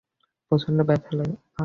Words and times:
প্রচন্ড 0.47 0.79
ব্যথা 0.87 1.11
লাগে। 1.17 1.35